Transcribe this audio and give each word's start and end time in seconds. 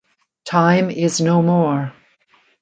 Time 0.45 0.89
is 0.89 1.21
no 1.21 1.43
more. 1.43 1.93